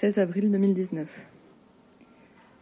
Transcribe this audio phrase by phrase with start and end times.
[0.00, 1.26] 16 avril 2019.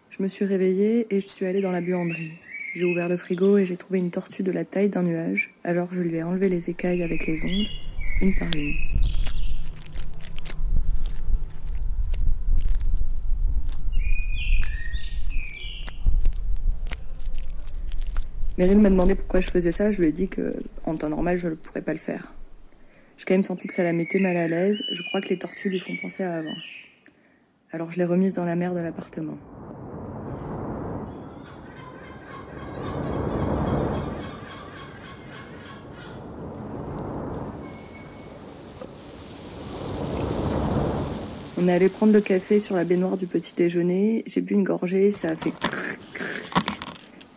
[0.08, 2.32] Je me suis réveillée et je suis allée dans la buanderie.
[2.74, 5.92] J'ai ouvert le frigo et j'ai trouvé une tortue de la taille d'un nuage, alors
[5.92, 7.68] je lui ai enlevé les écailles avec les ongles,
[8.22, 8.72] une par une.
[18.56, 20.54] Meryl m'a demandé pourquoi je faisais ça, je lui ai dit que
[20.86, 22.32] en temps normal je ne pourrais pas le faire.
[23.18, 25.38] J'ai quand même senti que ça la mettait mal à l'aise, je crois que les
[25.38, 26.56] tortues lui font penser à avant.
[27.72, 29.38] Alors je l'ai remise dans la mer de l'appartement.
[41.58, 44.22] On est allé prendre le café sur la baignoire du petit déjeuner.
[44.26, 45.52] J'ai bu une gorgée, ça a fait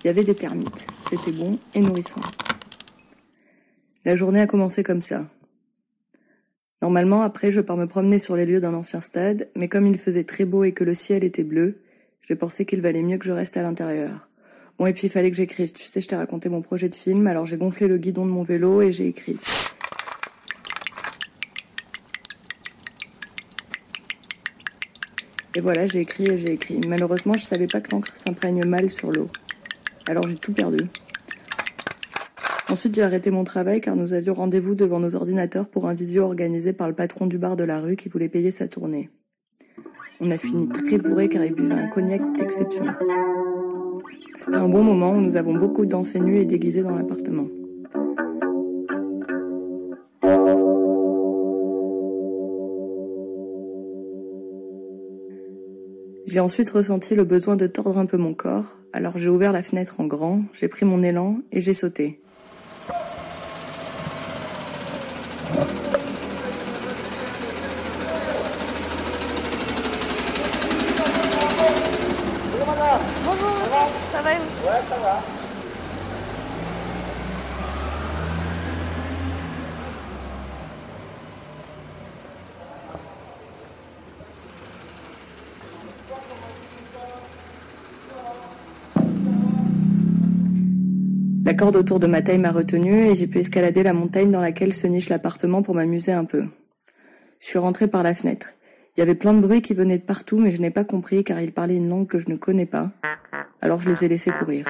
[0.03, 0.85] Il y avait des termites.
[1.09, 2.21] C'était bon et nourrissant.
[4.05, 5.25] La journée a commencé comme ça.
[6.89, 9.99] Normalement, après, je pars me promener sur les lieux d'un ancien stade, mais comme il
[9.99, 11.77] faisait très beau et que le ciel était bleu,
[12.27, 14.27] j'ai pensé qu'il valait mieux que je reste à l'intérieur.
[14.79, 15.71] Bon, et puis il fallait que j'écrive.
[15.71, 18.31] Tu sais, je t'ai raconté mon projet de film, alors j'ai gonflé le guidon de
[18.31, 19.37] mon vélo et j'ai écrit.
[25.53, 26.81] Et voilà, j'ai écrit et j'ai écrit.
[26.87, 29.27] Malheureusement, je savais pas que l'encre s'imprègne mal sur l'eau.
[30.07, 30.87] Alors j'ai tout perdu.
[32.69, 36.23] Ensuite, j'ai arrêté mon travail car nous avions rendez-vous devant nos ordinateurs pour un visio
[36.23, 39.09] organisé par le patron du bar de la rue qui voulait payer sa tournée.
[40.19, 42.85] On a fini très bourré car il buvait un cognac d'exception.
[44.37, 47.47] C'était un bon moment où nous avons beaucoup dansé nus et déguisés dans l'appartement.
[56.27, 59.63] J'ai ensuite ressenti le besoin de tordre un peu mon corps, alors j'ai ouvert la
[59.63, 62.19] fenêtre en grand, j'ai pris mon élan et j'ai sauté.
[74.19, 75.21] Ça va Ouais, ça va.
[91.45, 94.39] La corde autour de ma taille m'a retenue et j'ai pu escalader la montagne dans
[94.39, 96.43] laquelle se niche l'appartement pour m'amuser un peu.
[97.39, 98.53] Je suis rentrée par la fenêtre.
[98.95, 101.23] Il y avait plein de bruits qui venaient de partout, mais je n'ai pas compris
[101.23, 102.91] car ils parlaient une langue que je ne connais pas.
[103.61, 104.65] Alors je les ai laissés courir.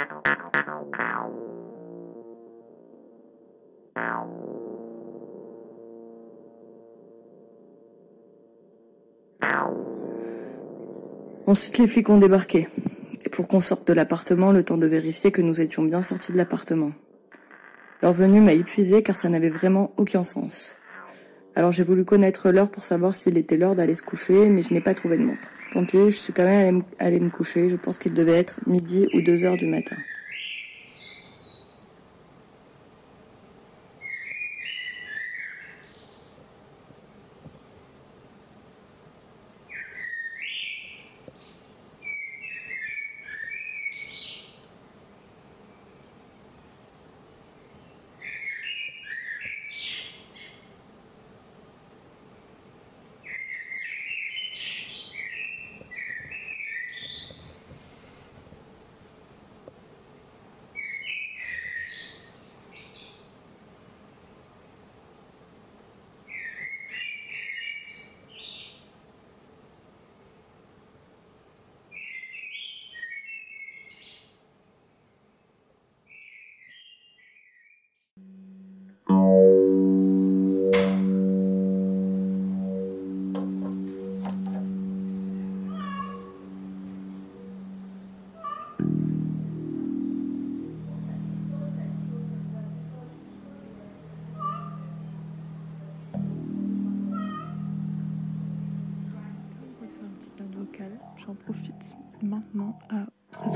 [11.50, 12.68] Ensuite, les flics ont débarqué.
[13.26, 16.32] Et pour qu'on sorte de l'appartement, le temps de vérifier que nous étions bien sortis
[16.32, 16.92] de l'appartement.
[18.04, 20.76] Leur venue m'a épuisé car ça n'avait vraiment aucun sens.
[21.56, 24.74] Alors j'ai voulu connaître l'heure pour savoir s'il était l'heure d'aller se coucher, mais je
[24.74, 25.48] n'ai pas trouvé de montre.
[25.72, 27.70] Tant je suis quand même allée me coucher.
[27.70, 29.96] Je pense qu'il devait être midi ou deux heures du matin.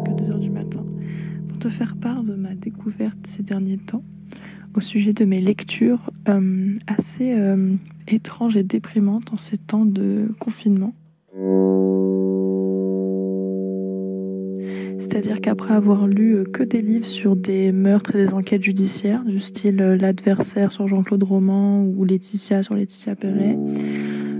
[0.03, 0.83] Presque 2 heures du matin
[1.47, 4.03] pour te faire part de ma découverte ces derniers temps
[4.75, 7.73] au sujet de mes lectures euh, assez euh,
[8.07, 10.93] étranges et déprimantes en ces temps de confinement.
[14.97, 19.23] C'est-à-dire qu'après avoir lu euh, que des livres sur des meurtres et des enquêtes judiciaires,
[19.25, 23.57] du style L'adversaire sur Jean-Claude Roman ou Laetitia sur Laetitia Perret,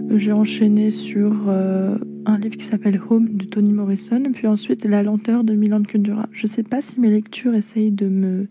[0.10, 5.04] j'ai enchaîné sur euh, un livre qui s'appelle Home de Toni Morrison, puis ensuite La
[5.04, 6.28] lenteur de Milan Kundera.
[6.32, 8.48] Je ne sais pas si mes lectures essayent de me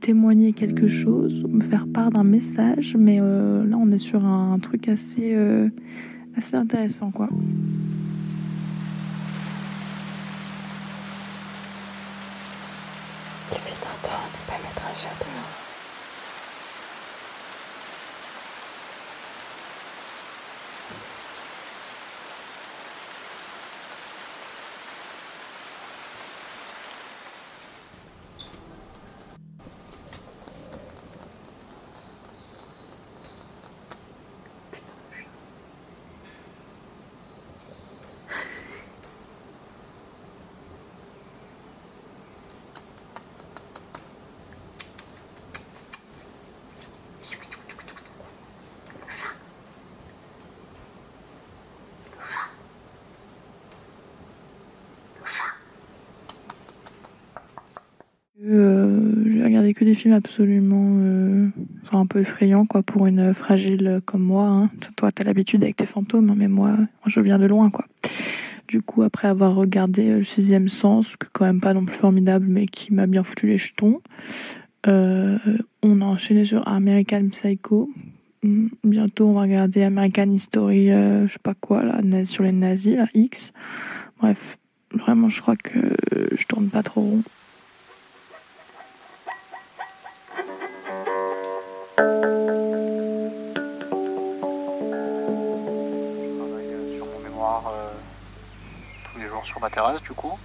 [0.00, 4.24] témoigner quelque chose ou me faire part d'un message, mais euh, là on est sur
[4.24, 5.68] un, truc assez, euh,
[6.36, 7.28] assez intéressant quoi.
[58.44, 61.48] Euh, j'ai regardé que des films absolument euh,
[61.92, 64.46] un peu effrayants quoi pour une fragile comme moi.
[64.46, 64.70] Hein.
[64.96, 67.86] Toi, t'as l'habitude avec tes fantômes, hein, mais moi, je viens de loin quoi.
[68.68, 71.96] Du coup, après avoir regardé euh, le sixième sens, que quand même pas non plus
[71.96, 74.00] formidable, mais qui m'a bien foutu les jetons,
[74.88, 75.38] euh,
[75.82, 77.88] on a enchaîné sur American Psycho.
[78.42, 82.52] Hmm, bientôt, on va regarder American History, euh, je sais pas quoi là, sur les
[82.52, 83.52] nazis, là, X.
[84.20, 84.58] Bref,
[84.92, 85.78] vraiment, je crois que
[86.36, 87.22] je tourne pas trop rond.
[99.56, 100.38] Sur ma terrasse du coup.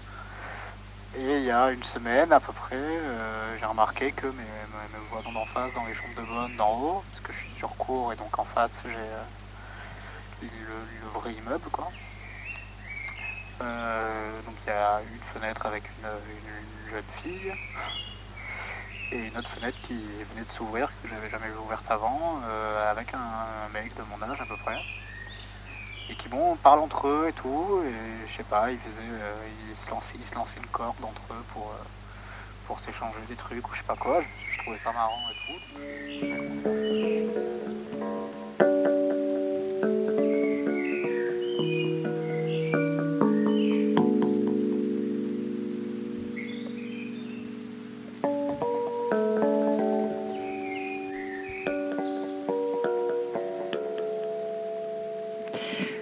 [1.18, 4.46] Et il y a une semaine à peu près, euh, j'ai remarqué que mes,
[5.10, 7.76] voisins d'en face, dans les chambres de bonne d'en haut, parce que je suis sur
[7.76, 10.48] cours et donc en face j'ai euh,
[11.04, 11.92] le, vrai immeuble quoi.
[13.62, 16.10] Euh, donc il y a une fenêtre avec une,
[16.90, 17.54] jeune fille
[19.12, 22.40] et une autre fenêtre qui venait de s'ouvrir que j'avais jamais ouverte avant
[22.90, 24.78] avec un mec de mon âge à peu près
[26.12, 29.34] et qui bon parlent entre eux et tout et je sais pas ils faisaient euh,
[29.70, 31.74] ils, se lançaient, ils se lançaient une corde entre eux pour euh,
[32.68, 34.22] pour s'échanger des trucs ou je sais pas quoi.
[34.22, 35.60] Je, je trouvais ça marrant et tout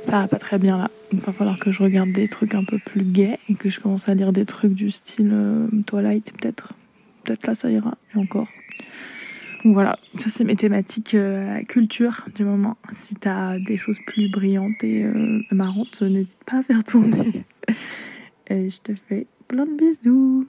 [0.09, 0.89] ça va pas très bien là.
[1.11, 3.79] Il va falloir que je regarde des trucs un peu plus gays et que je
[3.79, 6.73] commence à lire des trucs du style euh, Twilight peut-être.
[7.23, 8.47] Peut-être là ça ira, et encore.
[9.63, 12.77] Donc voilà, ça c'est mes thématiques euh, culture du moment.
[12.93, 17.43] Si t'as des choses plus brillantes et euh, marrantes, n'hésite pas à faire tourner.
[18.47, 20.47] et je te fais plein de bisous.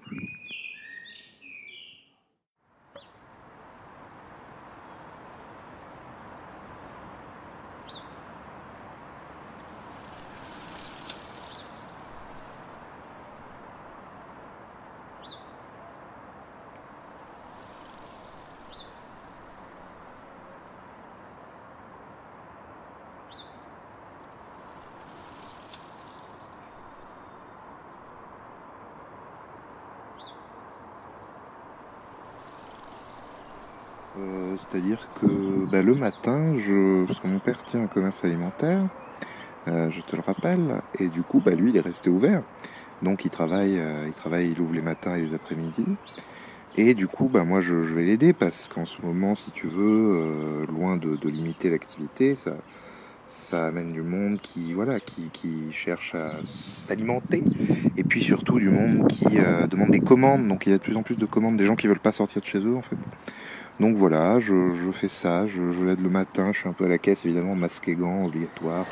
[34.19, 35.27] Euh, c'est-à-dire que
[35.71, 37.07] bah, le matin, je...
[37.07, 38.89] parce que mon père tient un commerce alimentaire,
[39.69, 42.43] euh, je te le rappelle, et du coup, bah, lui, il est resté ouvert.
[43.03, 45.85] Donc il travaille, euh, il travaille, il ouvre les matins et les après-midi.
[46.77, 50.67] Et du coup, bah, moi, je, vais l'aider parce qu'en ce moment, si tu veux,
[50.67, 52.55] loin de, limiter l'activité, ça,
[53.29, 57.45] ça amène du monde qui, voilà, qui, qui cherche à s'alimenter.
[57.97, 59.39] Et puis surtout du monde qui
[59.71, 60.47] demande des commandes.
[60.47, 62.13] Donc il y a de plus en plus de commandes des gens qui veulent pas
[62.13, 62.97] sortir de chez eux, en fait.
[63.81, 66.89] Donc voilà, je, fais ça, je, je l'aide le matin, je suis un peu à
[66.89, 68.87] la caisse évidemment, masqué gants obligatoire.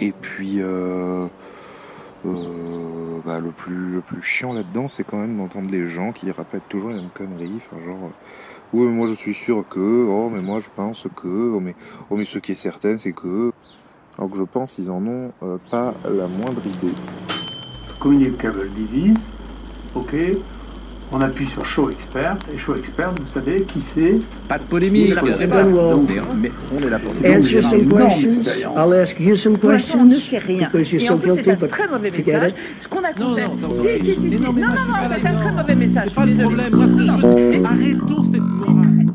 [0.00, 1.26] Et puis, euh,
[2.24, 6.30] euh, bah, le plus le plus chiant là-dedans, c'est quand même d'entendre les gens qui
[6.30, 7.56] répètent toujours les mêmes conneries.
[7.56, 8.10] Enfin, genre, euh,
[8.72, 11.74] oui, moi je suis sûr que, oh, mais moi je pense que, oh, mais,
[12.10, 13.52] oh, mais ce qui est certain, c'est que.
[14.16, 15.32] Alors que je pense qu'ils en ont
[15.70, 16.94] pas la moindre idée.
[18.00, 19.24] Communicable disease,
[19.94, 20.14] ok.
[21.12, 25.14] On appuie sur Show Expert, et Show Expert, vous savez qui c'est Pas de polémique.
[25.22, 25.26] On
[26.86, 28.30] est là pour answer some questions.
[28.30, 28.74] expérience.
[28.76, 30.38] I'll ask you some Pour l'instant, on ne questions.
[30.38, 30.68] sait rien.
[30.70, 32.50] Because you're Et so en plus, c'est un très mauvais forget message.
[32.52, 32.56] it.
[32.82, 33.74] Ce qu'on a va.
[33.74, 36.08] Si, si, si, Non, non, moi, je suis non, c'est un très mauvais message.
[36.10, 36.74] Je pas problème.
[36.74, 39.06] Moi, ce que veux mais- arrêtons cette morale.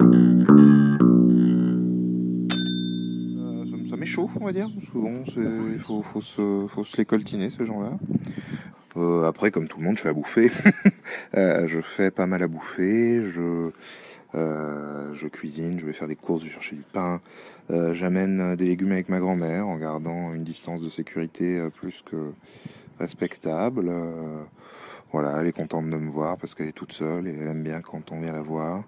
[3.39, 4.67] Euh, ça, m'échauffe, on va dire,
[5.25, 5.39] c'est-
[5.73, 7.91] il faut, faut, se, faut se les coltiner, ces gens-là.
[8.95, 10.49] Euh, après, comme tout le monde, je fais à bouffer.
[11.35, 13.71] Euh, je fais pas mal à bouffer, je,
[14.35, 17.21] euh, je cuisine, je vais faire des courses, je vais chercher du pain.
[17.69, 22.33] J'amène des légumes avec ma grand-mère en gardant une distance de sécurité plus que
[22.99, 23.91] respectable.
[25.11, 27.63] Voilà, elle est contente de me voir parce qu'elle est toute seule et elle aime
[27.63, 28.83] bien quand on vient la voir.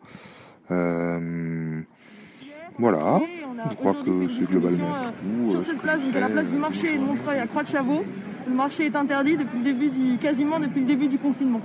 [2.78, 3.22] Voilà,
[3.70, 5.52] je crois que c'est globalement tout.
[5.52, 8.04] Sur ce cette place, donc à la place du marché de Montreuil à Croix-de-Chavaux,
[8.48, 11.62] le marché est interdit depuis le début du, quasiment depuis le début du confinement.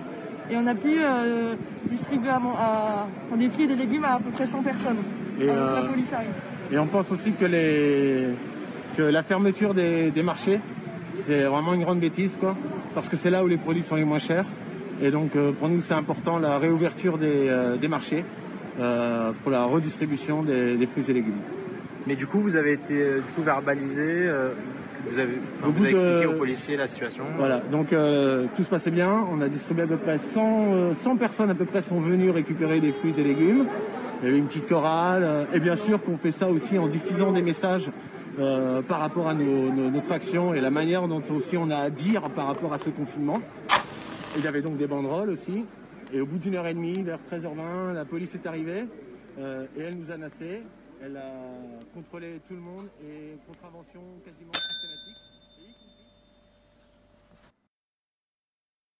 [0.50, 1.54] Et on a pu euh,
[1.86, 3.06] distribuer à, à,
[3.52, 4.96] fruits et des légumes à à peu près 100 personnes.
[5.40, 6.28] Et, que euh, la police arrive.
[6.72, 8.26] Et on pense aussi que, les...
[8.96, 10.60] que la fermeture des, des marchés,
[11.26, 12.56] c'est vraiment une grande bêtise, quoi.
[12.94, 14.44] Parce que c'est là où les produits sont les moins chers.
[15.02, 18.24] Et donc, euh, pour nous, c'est important la réouverture des, euh, des marchés
[18.80, 21.40] euh, pour la redistribution des, des fruits et légumes.
[22.06, 24.50] Mais du coup, vous avez été du coup verbalisé, euh,
[25.06, 27.24] vous avez, enfin, Au vous bout avez expliqué de- aux policiers la situation.
[27.38, 29.26] Voilà, donc euh, tout se passait bien.
[29.32, 32.30] On a distribué à peu près 100, euh, 100 personnes à peu près sont venues
[32.30, 33.66] récupérer des fruits et légumes.
[34.22, 35.22] Il y avait une petite chorale.
[35.24, 37.90] euh, et bien sûr qu'on fait ça aussi en diffusant des messages
[38.38, 41.76] euh, par rapport à nos- nos- notre action et la manière dont aussi on a
[41.76, 43.38] à dire par rapport à ce confinement.
[44.36, 45.64] Il y avait donc des banderoles aussi.
[46.12, 48.84] Et au bout d'une heure et demie, vers 13h20, la police est arrivée
[49.38, 50.62] euh, et elle nous a nassés.
[51.02, 51.32] Elle a
[51.94, 54.50] contrôlé tout le monde et contravention quasiment.